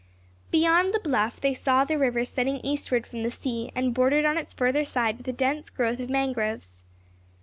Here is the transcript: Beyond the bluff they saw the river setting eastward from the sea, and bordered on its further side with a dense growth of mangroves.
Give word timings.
Beyond 0.49 0.95
the 0.95 0.99
bluff 0.99 1.39
they 1.39 1.53
saw 1.53 1.85
the 1.85 1.95
river 1.95 2.25
setting 2.25 2.55
eastward 2.63 3.05
from 3.05 3.21
the 3.21 3.29
sea, 3.29 3.71
and 3.75 3.93
bordered 3.93 4.25
on 4.25 4.35
its 4.35 4.51
further 4.51 4.83
side 4.83 5.17
with 5.19 5.27
a 5.27 5.31
dense 5.31 5.69
growth 5.69 5.99
of 5.99 6.09
mangroves. 6.09 6.81